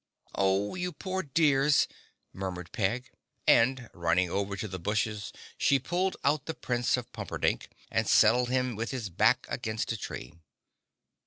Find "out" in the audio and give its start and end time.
6.23-6.47